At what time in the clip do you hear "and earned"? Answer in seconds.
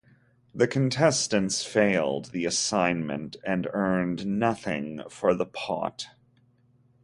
3.43-4.25